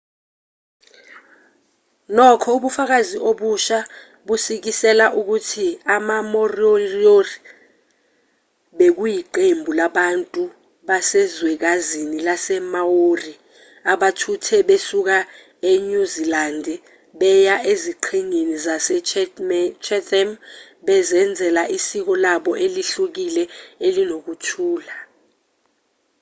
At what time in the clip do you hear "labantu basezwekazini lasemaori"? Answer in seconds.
9.79-13.33